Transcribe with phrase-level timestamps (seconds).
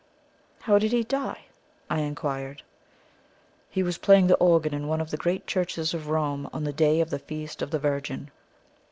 [0.61, 1.45] "How did he die?"
[1.87, 2.63] I inquired.
[3.69, 6.73] "He was playing the organ in one of the great churches of Rome on the
[6.73, 8.31] day of the Feast of the Virgin.